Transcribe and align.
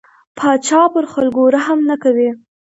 پاچا 0.37 0.81
پر 0.93 1.05
خلکو 1.13 1.43
رحم 1.55 1.79
نه 1.89 1.95
کوي. 2.03 2.29